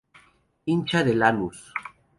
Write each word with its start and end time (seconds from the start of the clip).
Hincha 0.65 1.03
de 1.11 1.17
Lanús. 1.19 1.65